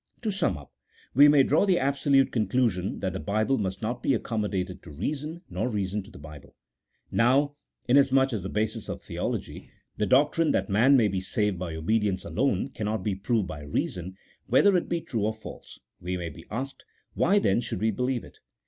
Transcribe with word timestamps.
To 0.23 0.31
sum 0.31 0.57
up, 0.57 0.73
we 1.13 1.27
may 1.27 1.43
draw 1.43 1.63
the 1.63 1.77
absolute 1.77 2.31
conclusion 2.31 3.01
that 3.01 3.13
the 3.13 3.19
Bible 3.19 3.59
must 3.59 3.83
not 3.83 4.01
be 4.01 4.15
accommodated 4.15 4.81
to 4.81 4.89
reason, 4.89 5.43
nor 5.47 5.69
reason 5.69 6.01
to 6.01 6.09
the 6.09 6.17
Bible. 6.17 6.55
Now, 7.11 7.55
inasmuch 7.87 8.33
as 8.33 8.41
the 8.41 8.49
basis 8.49 8.89
of 8.89 9.03
theology— 9.03 9.69
the 9.99 10.07
doctrine 10.07 10.53
that 10.53 10.71
man 10.71 10.97
may 10.97 11.07
be 11.07 11.21
saved 11.21 11.59
by 11.59 11.75
obedience 11.75 12.25
alone— 12.25 12.69
cannot 12.73 13.03
be 13.03 13.13
proved 13.13 13.47
by 13.47 13.61
reason 13.61 14.15
whether 14.47 14.75
it 14.75 14.89
be 14.89 15.01
true 15.01 15.23
or 15.27 15.35
false, 15.35 15.77
we 15.99 16.17
may 16.17 16.29
be 16.29 16.47
asked, 16.49 16.83
Why, 17.13 17.37
then, 17.37 17.61
should 17.61 17.79
we 17.79 17.91
believe 17.91 18.23
it? 18.23 18.39